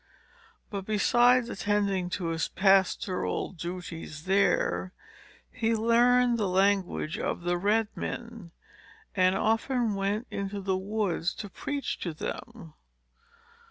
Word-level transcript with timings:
But 0.71 0.87
besides 0.87 1.47
attending 1.47 2.09
to 2.17 2.29
his 2.29 2.47
pastoral 2.47 3.51
duties 3.51 4.25
there, 4.25 4.93
he 5.51 5.75
learned 5.75 6.39
the 6.39 6.47
language 6.47 7.19
of 7.19 7.41
the 7.41 7.55
red 7.55 7.87
men, 7.95 8.49
and 9.13 9.35
often 9.35 9.93
went 9.93 10.25
into 10.31 10.59
the 10.59 10.75
woods 10.75 11.35
to 11.35 11.51
preach 11.51 11.99
to 11.99 12.15
them. 12.15 12.73